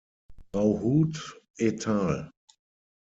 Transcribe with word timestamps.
Rauhut 0.55 1.15
et 1.59 1.85
al. 1.87 2.31